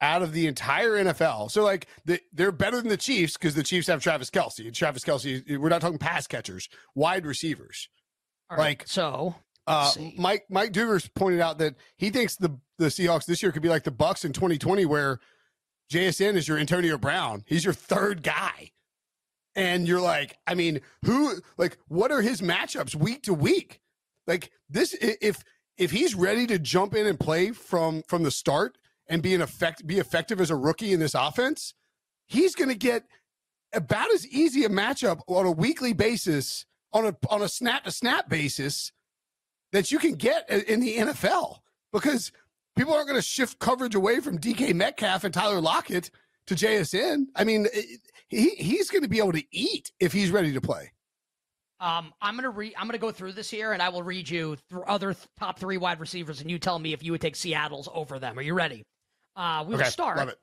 out 0.00 0.22
of 0.22 0.32
the 0.32 0.46
entire 0.46 0.92
NFL. 0.92 1.50
So 1.50 1.62
like 1.62 1.86
the, 2.04 2.20
they're 2.32 2.52
better 2.52 2.78
than 2.78 2.88
the 2.88 2.96
Chiefs 2.96 3.36
because 3.36 3.54
the 3.54 3.62
Chiefs 3.62 3.86
have 3.86 4.02
Travis 4.02 4.30
Kelce. 4.30 4.66
And 4.66 4.74
Travis 4.74 5.04
Kelce, 5.04 5.58
we're 5.58 5.68
not 5.68 5.80
talking 5.80 5.98
pass 5.98 6.26
catchers, 6.26 6.68
wide 6.94 7.26
receivers. 7.26 7.88
Like 8.56 8.84
so. 8.86 9.34
Uh, 9.66 9.92
Mike 10.16 10.46
Mike 10.48 10.72
Dugers 10.72 11.08
pointed 11.14 11.40
out 11.40 11.58
that 11.58 11.76
he 11.96 12.10
thinks 12.10 12.36
the 12.36 12.58
the 12.78 12.86
Seahawks 12.86 13.26
this 13.26 13.42
year 13.42 13.52
could 13.52 13.62
be 13.62 13.68
like 13.68 13.84
the 13.84 13.92
Bucs 13.92 14.24
in 14.24 14.32
2020, 14.32 14.84
where 14.86 15.20
JSN 15.92 16.34
is 16.34 16.48
your 16.48 16.58
Antonio 16.58 16.98
Brown. 16.98 17.44
He's 17.46 17.64
your 17.64 17.74
third 17.74 18.22
guy, 18.22 18.72
and 19.54 19.86
you're 19.86 20.00
like, 20.00 20.38
I 20.46 20.54
mean, 20.54 20.80
who 21.04 21.40
like 21.56 21.78
what 21.88 22.10
are 22.10 22.22
his 22.22 22.40
matchups 22.40 22.94
week 22.94 23.22
to 23.24 23.34
week? 23.34 23.80
Like 24.26 24.50
this, 24.68 24.94
if 25.00 25.44
if 25.76 25.90
he's 25.92 26.14
ready 26.14 26.46
to 26.46 26.58
jump 26.58 26.94
in 26.94 27.06
and 27.06 27.20
play 27.20 27.52
from 27.52 28.02
from 28.08 28.22
the 28.22 28.30
start, 28.30 28.76
and 29.10 29.22
be 29.22 29.34
an 29.34 29.42
effect 29.42 29.86
be 29.86 29.98
effective 29.98 30.40
as 30.40 30.50
a 30.50 30.56
rookie 30.56 30.92
in 30.92 31.00
this 31.00 31.14
offense, 31.14 31.74
he's 32.26 32.54
going 32.54 32.70
to 32.70 32.76
get 32.76 33.04
about 33.74 34.10
as 34.12 34.26
easy 34.28 34.64
a 34.64 34.68
matchup 34.68 35.20
on 35.26 35.44
a 35.44 35.50
weekly 35.50 35.92
basis, 35.92 36.64
on 36.92 37.06
a 37.06 37.16
on 37.28 37.42
a 37.42 37.48
snap 37.48 37.84
to 37.84 37.90
snap 37.90 38.28
basis 38.28 38.92
that 39.72 39.90
you 39.90 39.98
can 39.98 40.14
get 40.14 40.48
in 40.50 40.80
the 40.80 40.96
NFL 40.96 41.58
because 41.92 42.32
people 42.76 42.94
aren't 42.94 43.06
going 43.06 43.20
to 43.20 43.26
shift 43.26 43.58
coverage 43.58 43.94
away 43.94 44.20
from 44.20 44.38
DK 44.38 44.74
Metcalf 44.74 45.24
and 45.24 45.32
Tyler 45.32 45.60
Lockett 45.60 46.10
to 46.46 46.54
JSN. 46.54 47.26
I 47.36 47.44
mean, 47.44 47.66
he 48.28 48.50
he's 48.50 48.90
going 48.90 49.02
to 49.02 49.08
be 49.08 49.18
able 49.18 49.32
to 49.32 49.44
eat 49.52 49.92
if 50.00 50.12
he's 50.12 50.30
ready 50.30 50.52
to 50.52 50.60
play. 50.60 50.92
Um, 51.80 52.12
I'm 52.20 52.36
gonna 52.36 52.50
read. 52.50 52.74
I'm 52.76 52.86
gonna 52.86 52.98
go 52.98 53.10
through 53.10 53.32
this 53.32 53.48
here, 53.48 53.72
and 53.72 53.80
I 53.80 53.88
will 53.88 54.02
read 54.02 54.28
you 54.28 54.58
th- 54.70 54.82
other 54.86 55.14
th- 55.14 55.26
top 55.38 55.58
three 55.58 55.78
wide 55.78 55.98
receivers, 55.98 56.42
and 56.42 56.50
you 56.50 56.58
tell 56.58 56.78
me 56.78 56.92
if 56.92 57.02
you 57.02 57.12
would 57.12 57.22
take 57.22 57.34
Seattle's 57.34 57.88
over 57.94 58.18
them. 58.18 58.38
Are 58.38 58.42
you 58.42 58.52
ready? 58.52 58.84
Uh, 59.34 59.64
we 59.66 59.74
okay, 59.74 59.84
will 59.84 59.90
start. 59.90 60.36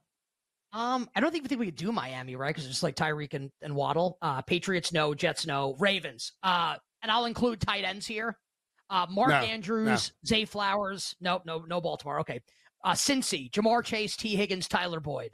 Um, 0.73 1.09
I 1.15 1.19
don't 1.21 1.31
think 1.31 1.43
we 1.43 1.47
think 1.47 1.59
we 1.59 1.65
could 1.67 1.75
do 1.75 1.91
Miami, 1.91 2.35
right? 2.35 2.49
Because 2.49 2.65
it's 2.65 2.73
just 2.73 2.83
like 2.83 2.95
Tyreek 2.95 3.33
and, 3.33 3.49
and 3.61 3.75
Waddle. 3.75 4.17
Uh, 4.21 4.41
Patriots 4.41 4.91
no, 4.91 5.13
Jets 5.13 5.45
no, 5.47 5.75
Ravens. 5.79 6.33
Uh, 6.43 6.75
and 7.01 7.11
I'll 7.11 7.25
include 7.25 7.61
tight 7.61 7.83
ends 7.83 8.05
here. 8.05 8.37
Uh, 8.89 9.05
Mark 9.09 9.29
No, 9.29 9.35
Andrews, 9.37 9.85
no. 10.23 10.27
Zay 10.27 10.45
Flowers. 10.45 11.15
Nope, 11.19 11.43
no, 11.45 11.59
no 11.67 11.81
Baltimore. 11.81 12.19
Okay. 12.21 12.41
Uh, 12.83 12.91
Cincy, 12.91 13.49
Ja'Marr 13.51 13.83
Chase, 13.83 14.15
Tee 14.15 14.35
Higgins, 14.35 14.67
Tyler 14.67 14.99
Boyd. 14.99 15.31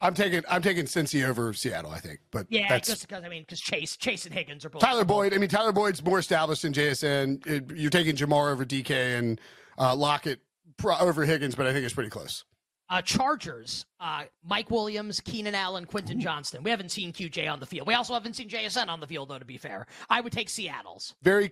I'm 0.00 0.12
taking 0.14 0.42
I'm 0.48 0.60
taking 0.60 0.84
Cincy 0.84 1.26
over 1.26 1.52
Seattle. 1.54 1.90
I 1.90 2.00
think, 2.00 2.20
but 2.30 2.46
Yeah, 2.50 2.68
that's 2.68 2.86
just 2.88 3.08
because 3.08 3.24
I 3.24 3.28
mean, 3.30 3.42
because 3.42 3.60
Chase, 3.60 3.96
Chase 3.96 4.26
and 4.26 4.34
Higgins 4.34 4.64
are 4.64 4.68
both 4.70 4.82
Tyler 4.82 5.04
Boyd. 5.06 5.32
I 5.32 5.38
mean, 5.38 5.48
Tyler 5.48 5.72
Boyd's 5.72 6.04
more 6.04 6.18
established 6.18 6.64
in 6.64 6.72
JSN. 6.74 7.46
It- 7.46 7.76
you're 7.76 7.90
taking 7.90 8.14
Ja'Marr 8.14 8.52
over 8.52 8.64
DK 8.66 9.18
and 9.18 9.40
uh, 9.78 9.96
Lockett 9.96 10.40
pro- 10.76 10.98
over 10.98 11.24
Higgins, 11.24 11.54
but 11.54 11.66
I 11.66 11.72
think 11.72 11.84
it's 11.84 11.94
pretty 11.94 12.10
close. 12.10 12.44
Uh, 12.88 13.02
Chargers, 13.02 13.84
uh, 13.98 14.24
Mike 14.44 14.70
Williams, 14.70 15.20
Keenan 15.20 15.56
Allen, 15.56 15.86
Quentin 15.86 16.20
Johnston. 16.20 16.62
We 16.62 16.70
haven't 16.70 16.90
seen 16.90 17.12
QJ 17.12 17.50
on 17.50 17.58
the 17.58 17.66
field. 17.66 17.86
We 17.86 17.94
also 17.94 18.14
haven't 18.14 18.34
seen 18.34 18.48
JSN 18.48 18.88
on 18.88 19.00
the 19.00 19.08
field, 19.08 19.28
though, 19.28 19.40
to 19.40 19.44
be 19.44 19.56
fair. 19.56 19.86
I 20.08 20.20
would 20.20 20.32
take 20.32 20.48
Seattle's. 20.48 21.14
Very, 21.22 21.50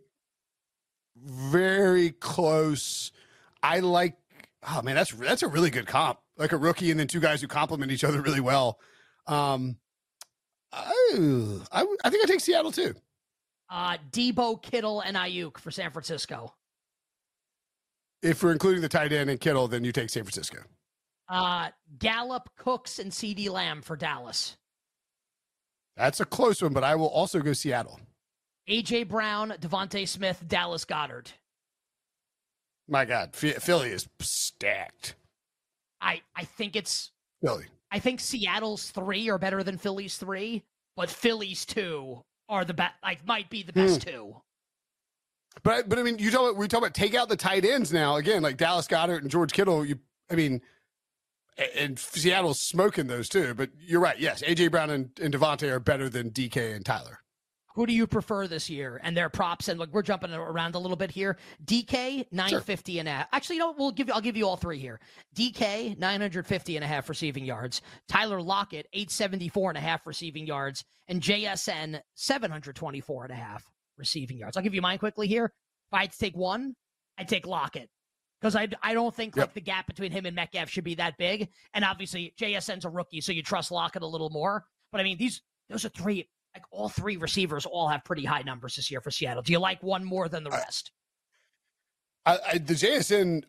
very 1.17 2.13
close. 2.13 3.11
I 3.63 3.81
like. 3.81 4.17
Oh 4.67 4.81
man, 4.83 4.95
that's 4.95 5.11
that's 5.11 5.43
a 5.43 5.49
really 5.49 5.71
good 5.71 5.87
comp. 5.87 6.19
Like 6.37 6.53
a 6.53 6.57
rookie 6.57 6.91
and 6.91 6.99
then 6.99 7.07
two 7.09 7.21
guys 7.21 7.41
who 7.41 7.49
complement 7.49 7.93
each 7.93 8.05
other 8.05 8.21
really 8.23 8.41
well. 8.41 8.79
Um, 9.27 9.77
I, 10.73 11.61
I, 11.73 11.87
I 12.05 12.11
think 12.11 12.25
I 12.25 12.27
take 12.27 12.41
Seattle 12.41 12.73
too. 12.73 12.95
Uh, 13.71 13.97
Deebo, 14.11 14.61
Kittle, 14.63 15.01
and 15.01 15.17
Aiyuk 15.17 15.59
for 15.59 15.71
San 15.71 15.91
Francisco. 15.91 16.55
If 18.23 18.43
we're 18.43 18.53
including 18.53 18.83
the 18.83 18.89
tight 18.89 19.13
end 19.13 19.31
and 19.31 19.41
Kittle, 19.41 19.69
then 19.69 19.85
you 19.85 19.93
take 19.93 20.11
San 20.11 20.25
Francisco. 20.25 20.59
Uh, 21.29 21.71
Gallup, 21.99 22.51
Cooks, 22.57 22.99
and 22.99 23.11
CeeDee 23.11 23.51
Lamb 23.51 23.83
for 23.83 23.97
Dallas. 23.97 24.57
That's 25.97 26.21
a 26.21 26.25
close 26.25 26.63
one, 26.63 26.73
but 26.73 26.85
I 26.85 26.97
will 26.97 27.09
also 27.09 27.41
go 27.41 27.53
Seattle. 27.53 28.01
AJ 28.69 29.09
Brown, 29.09 29.55
DeVonta 29.61 30.07
Smith, 30.09 30.43
Dallas 30.47 30.85
Goedert. 30.85 31.33
My 32.89 33.05
God, 33.05 33.35
Philly 33.35 33.91
is 33.91 34.09
stacked. 34.21 35.15
I 36.01 36.21
I 36.37 36.45
think 36.45 36.77
it's 36.77 37.13
Philly. 37.43 37.65
I 37.91 37.99
think 37.99 38.21
Seattle's 38.21 38.91
three 38.91 39.31
are 39.31 39.39
better 39.39 39.63
than 39.63 39.79
Philly's 39.79 40.19
three, 40.19 40.65
but 40.97 41.09
Philly's 41.09 41.65
two 41.65 42.23
are 42.49 42.65
the 42.65 42.75
best. 42.75 42.95
Like 43.03 43.27
might 43.27 43.49
be 43.49 43.63
the 43.63 43.73
best 43.73 44.03
two. 44.03 44.37
But 45.63 45.89
but 45.89 45.99
I 45.99 46.03
mean, 46.03 46.19
you 46.19 46.31
talk 46.31 46.43
about, 46.43 46.57
we 46.57 46.69
talk 46.69 46.79
about 46.79 46.95
take 46.95 47.15
out 47.15 47.29
the 47.29 47.37
tight 47.37 47.65
ends 47.65 47.93
now 47.93 48.17
again, 48.17 48.43
like 48.43 48.57
Dallas 48.57 48.87
Goedert 48.87 49.23
and 49.23 49.31
George 49.31 49.53
Kittle. 49.53 49.85
You, 49.85 49.99
I 50.31 50.35
mean, 50.35 50.61
and 51.57 51.99
Seattle's 51.99 52.61
smoking 52.61 53.07
those 53.07 53.29
too. 53.29 53.55
But 53.55 53.71
you're 53.79 54.01
right. 54.01 54.19
Yes, 54.19 54.43
AJ 54.43 54.71
Brown 54.71 54.91
and, 54.91 55.11
and 55.21 55.33
DeVonta 55.33 55.71
are 55.71 55.81
better 55.81 56.09
than 56.09 56.31
DK 56.31 56.75
and 56.75 56.85
Tyler. 56.85 57.21
Who 57.75 57.87
do 57.87 57.93
you 57.93 58.07
prefer 58.07 58.47
this 58.47 58.71
year? 58.71 59.01
And 59.03 59.17
their 59.17 59.29
props 59.29 59.67
and 59.67 59.81
like 59.81 59.89
we're 59.93 60.03
jumping 60.03 60.33
around 60.33 60.77
a 60.77 60.79
little 60.79 60.97
bit 60.97 61.11
here. 61.11 61.37
DK 61.65 62.27
nine 62.31 62.61
fifty 62.61 63.01
and 63.01 63.09
a 63.09 63.13
half. 63.13 63.27
Actually, 63.33 63.57
you 63.57 63.61
know? 63.61 63.75
We'll 63.77 63.91
give 63.91 64.07
you. 64.07 64.15
I'll 64.15 64.21
give 64.21 64.37
you 64.37 64.47
all 64.47 64.57
three 64.57 64.79
here. 64.79 65.01
DK 65.35 65.99
nine 65.99 66.21
hundred 66.21 66.47
fifty 66.47 66.77
and 66.77 66.85
a 66.85 66.87
half 66.87 67.09
receiving 67.09 67.45
yards. 67.45 67.83
Tyler 68.09 68.41
Lockett 68.41 68.87
eight 68.93 69.11
seventy 69.11 69.49
four 69.49 69.71
and 69.71 69.79
a 69.79 69.81
half 69.81 70.07
receiving 70.07 70.47
yards, 70.47 70.85
and 71.09 71.21
JSN 71.21 72.01
seven 72.15 72.51
hundred 72.51 72.77
twenty 72.77 73.01
four 73.01 73.25
and 73.25 73.33
a 73.33 73.37
half 73.37 73.65
receiving 73.99 74.39
yards. 74.39 74.57
I'll 74.57 74.63
give 74.63 74.75
you 74.75 74.83
mine 74.83 74.99
quickly 74.99 75.27
here. 75.27 75.47
If 75.47 75.95
I 75.95 76.03
had 76.03 76.13
to 76.13 76.19
take 76.19 76.37
one, 76.37 76.75
I'd 77.19 77.29
take 77.29 77.45
Lockett 77.45 77.91
because 78.45 78.57
I 78.57 78.69
I 78.83 78.93
don't 78.93 79.15
think 79.15 79.39
like 79.39 79.55
the 79.55 79.61
gap 79.63 79.87
between 79.87 80.13
him 80.13 80.27
and 80.27 80.37
Metcalf 80.37 80.69
should 80.69 80.85
be 80.85 80.97
that 80.97 81.17
big. 81.17 81.49
And 81.73 81.83
obviously 81.83 82.35
JSN's 82.39 82.85
a 82.85 82.91
rookie, 82.91 83.23
so 83.23 83.33
you 83.33 83.43
trust 83.43 83.71
Lockett 83.71 84.03
a 84.03 84.07
little 84.07 84.29
more. 84.29 84.67
But 84.93 85.01
I 85.01 85.05
mean, 85.05 85.17
these 85.17 85.41
those 85.71 85.87
are 85.87 85.89
three 85.89 86.29
like 86.55 86.65
all 86.71 86.91
three 86.91 87.17
receivers 87.17 87.65
all 87.65 87.89
have 87.89 88.05
pretty 88.05 88.25
high 88.25 88.43
numbers 88.43 88.77
this 88.77 88.91
year 88.91 89.01
for 89.01 89.11
Seattle. 89.11 89.43
Do 89.43 89.53
you 89.53 89.59
like 89.59 89.83
one 89.83 90.05
more 90.05 90.29
than 90.29 90.45
the 90.45 90.51
rest? 90.51 90.93
I, 92.27 92.39
I, 92.53 92.59
the 92.59 92.75
JSN 92.75 93.45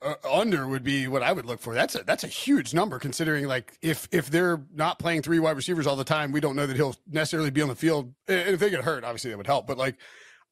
uh, 0.00 0.14
under 0.28 0.66
would 0.66 0.82
be 0.82 1.08
what 1.08 1.22
I 1.22 1.32
would 1.32 1.44
look 1.44 1.60
for. 1.60 1.74
That's 1.74 1.94
a 1.94 2.02
that's 2.04 2.24
a 2.24 2.28
huge 2.28 2.72
number 2.72 2.98
considering 2.98 3.46
like 3.48 3.76
if 3.82 4.08
if 4.12 4.30
they're 4.30 4.62
not 4.74 4.98
playing 4.98 5.20
three 5.20 5.40
wide 5.40 5.56
receivers 5.56 5.86
all 5.86 5.96
the 5.96 6.04
time, 6.04 6.32
we 6.32 6.40
don't 6.40 6.56
know 6.56 6.66
that 6.66 6.76
he'll 6.76 6.96
necessarily 7.06 7.50
be 7.50 7.60
on 7.60 7.68
the 7.68 7.76
field. 7.76 8.14
And 8.26 8.48
if 8.48 8.60
they 8.60 8.70
get 8.70 8.82
hurt, 8.82 9.04
obviously 9.04 9.30
that 9.30 9.36
would 9.36 9.46
help. 9.46 9.66
But 9.66 9.76
like 9.76 9.98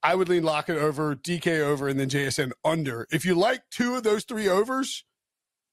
I 0.06 0.14
would 0.14 0.28
lean 0.28 0.44
Lockett 0.44 0.76
over, 0.76 1.16
DK 1.16 1.58
over, 1.62 1.88
and 1.88 1.98
then 1.98 2.08
JSN 2.08 2.52
under. 2.64 3.08
If 3.10 3.24
you 3.24 3.34
like 3.34 3.62
two 3.72 3.96
of 3.96 4.04
those 4.04 4.22
three 4.22 4.48
overs, 4.48 5.04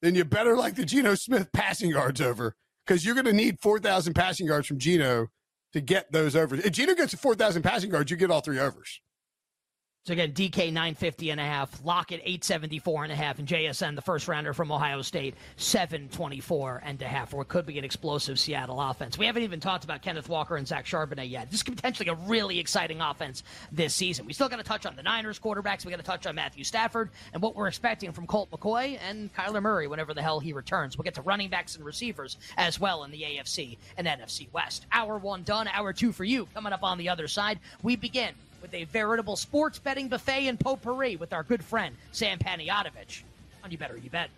then 0.01 0.15
you 0.15 0.25
better 0.25 0.57
like 0.57 0.73
the 0.73 0.85
Geno 0.85 1.13
Smith 1.13 1.51
passing 1.53 1.91
yards 1.91 2.19
over 2.19 2.55
because 2.83 3.05
you're 3.05 3.13
going 3.13 3.27
to 3.27 3.33
need 3.33 3.59
four 3.61 3.77
thousand 3.77 4.15
passing 4.15 4.47
yards 4.47 4.65
from 4.65 4.79
Geno 4.79 5.27
to 5.73 5.81
get 5.81 6.11
those 6.11 6.35
overs. 6.35 6.65
If 6.65 6.71
Geno 6.71 6.95
gets 6.95 7.11
to 7.11 7.17
four 7.17 7.35
thousand 7.35 7.61
passing 7.61 7.91
yards, 7.91 8.09
you 8.09 8.17
get 8.17 8.31
all 8.31 8.41
three 8.41 8.57
overs. 8.57 9.01
So 10.05 10.11
again, 10.11 10.33
DK 10.33 10.65
950 10.65 11.29
and 11.29 11.39
a 11.39 11.45
half, 11.45 11.79
Lockett 11.85 12.19
874 12.25 13.05
and 13.05 13.13
a 13.13 13.15
half, 13.15 13.39
and 13.39 13.47
JSN, 13.47 13.95
the 13.95 14.01
first 14.01 14.27
rounder 14.27 14.53
from 14.53 14.69
Ohio 14.69 15.01
State, 15.01 15.35
724 15.55 16.81
and 16.83 17.01
a 17.01 17.07
half, 17.07 17.33
or 17.33 17.43
it 17.43 17.47
could 17.47 17.65
be 17.65 17.79
an 17.79 17.85
explosive 17.85 18.37
Seattle 18.37 18.81
offense. 18.81 19.17
We 19.17 19.27
haven't 19.27 19.43
even 19.43 19.61
talked 19.61 19.85
about 19.85 20.01
Kenneth 20.01 20.27
Walker 20.27 20.57
and 20.57 20.67
Zach 20.67 20.83
Charbonnet 20.83 21.29
yet. 21.29 21.49
This 21.49 21.63
could 21.63 21.77
potentially 21.77 22.03
be 22.03 22.11
a 22.11 22.27
really 22.27 22.59
exciting 22.59 22.99
offense 22.99 23.43
this 23.71 23.95
season. 23.95 24.25
We 24.25 24.33
still 24.33 24.49
got 24.49 24.57
to 24.57 24.63
touch 24.63 24.85
on 24.85 24.97
the 24.97 25.03
Niners 25.03 25.39
quarterbacks. 25.39 25.85
We 25.85 25.91
got 25.91 26.01
to 26.01 26.03
touch 26.03 26.27
on 26.27 26.35
Matthew 26.35 26.65
Stafford 26.65 27.09
and 27.31 27.41
what 27.41 27.55
we're 27.55 27.69
expecting 27.69 28.11
from 28.11 28.27
Colt 28.27 28.51
McCoy 28.51 28.99
and 29.09 29.33
Kyler 29.33 29.61
Murray 29.61 29.87
whenever 29.87 30.13
the 30.13 30.21
hell 30.21 30.41
he 30.41 30.51
returns. 30.51 30.97
We'll 30.97 31.05
get 31.05 31.13
to 31.13 31.21
running 31.21 31.47
backs 31.47 31.77
and 31.77 31.85
receivers 31.85 32.35
as 32.57 32.77
well 32.77 33.05
in 33.05 33.11
the 33.11 33.21
AFC 33.21 33.77
and 33.95 34.05
NFC 34.05 34.51
West. 34.51 34.85
Hour 34.91 35.17
one 35.17 35.43
done, 35.43 35.69
hour 35.69 35.93
two 35.93 36.11
for 36.11 36.25
you. 36.25 36.45
Coming 36.53 36.73
up 36.73 36.83
on 36.83 36.97
the 36.97 37.07
other 37.07 37.29
side, 37.29 37.61
we 37.83 37.95
begin 37.95 38.33
with 38.63 38.73
a 38.73 38.85
veritable 38.85 39.35
sports 39.35 39.77
betting 39.77 40.07
buffet 40.07 40.47
and 40.47 40.59
potpourri 40.59 41.17
with 41.17 41.33
our 41.33 41.43
good 41.43 41.63
friend 41.63 41.95
Sam 42.13 42.39
Panayotovich 42.39 43.21
on 43.63 43.69
You 43.69 43.77
Better 43.77 43.97
You 43.97 44.09
Bet. 44.09 44.29